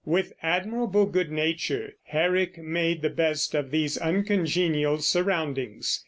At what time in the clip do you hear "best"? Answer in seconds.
3.11-3.53